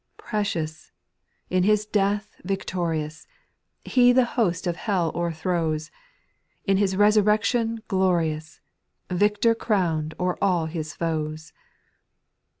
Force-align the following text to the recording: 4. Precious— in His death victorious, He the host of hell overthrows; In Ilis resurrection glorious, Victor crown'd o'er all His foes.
4. 0.17 0.29
Precious— 0.29 0.91
in 1.51 1.61
His 1.61 1.85
death 1.85 2.35
victorious, 2.43 3.27
He 3.85 4.11
the 4.11 4.25
host 4.33 4.65
of 4.65 4.75
hell 4.75 5.11
overthrows; 5.13 5.91
In 6.65 6.79
Ilis 6.79 6.97
resurrection 6.97 7.83
glorious, 7.87 8.61
Victor 9.11 9.53
crown'd 9.53 10.15
o'er 10.19 10.39
all 10.41 10.65
His 10.65 10.95
foes. 10.95 11.53